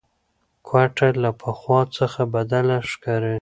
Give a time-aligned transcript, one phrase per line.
[0.67, 3.29] کوټه له پخوا څخه بدله ښکاري.